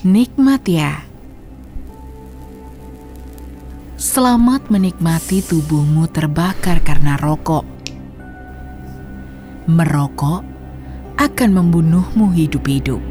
Nikmat 0.00 0.64
ya. 0.64 1.04
Selamat 4.00 4.72
menikmati 4.72 5.44
tubuhmu 5.44 6.08
terbakar 6.08 6.80
karena 6.80 7.20
rokok. 7.20 7.68
Merokok 9.68 10.40
akan 11.20 11.50
membunuhmu 11.52 12.32
hidup-hidup. 12.32 13.09